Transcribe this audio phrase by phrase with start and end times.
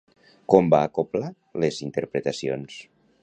[0.53, 1.29] Com va acoblar
[1.65, 2.81] les interpretacions?